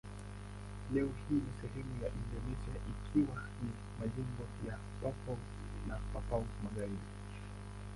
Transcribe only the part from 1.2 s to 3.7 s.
ni sehemu ya Indonesia ikiwa ni